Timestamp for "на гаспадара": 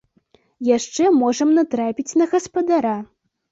2.23-2.99